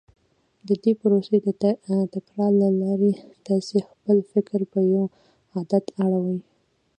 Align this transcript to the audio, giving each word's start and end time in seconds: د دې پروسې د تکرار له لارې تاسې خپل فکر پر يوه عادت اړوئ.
د 0.67 0.69
دې 0.83 0.91
پروسې 1.01 1.37
د 1.45 1.47
تکرار 2.15 2.51
له 2.63 2.69
لارې 2.81 3.11
تاسې 3.47 3.77
خپل 3.89 4.17
فکر 4.31 4.59
پر 4.71 4.81
يوه 4.93 5.07
عادت 5.53 5.85
اړوئ. 6.03 6.37